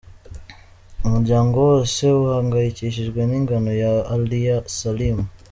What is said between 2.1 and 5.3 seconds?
uhangayikishijwe n’ingano ya Aliya Saleem.